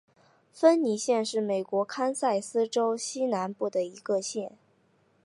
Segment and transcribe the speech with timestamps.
[0.51, 4.51] 芬尼县是美国堪萨斯州西南部的一个县。